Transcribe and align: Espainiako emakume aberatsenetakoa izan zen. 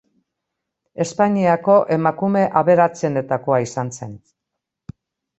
Espainiako 1.03 1.75
emakume 1.95 2.41
aberatsenetakoa 2.61 3.59
izan 3.67 3.93
zen. 3.99 4.17